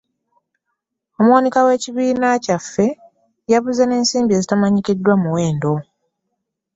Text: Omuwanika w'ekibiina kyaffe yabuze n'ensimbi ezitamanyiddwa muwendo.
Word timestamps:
Omuwanika 1.19 1.59
w'ekibiina 1.67 2.27
kyaffe 2.45 2.87
yabuze 3.51 3.83
n'ensimbi 3.85 4.31
ezitamanyiddwa 4.35 5.13
muwendo. 5.21 5.73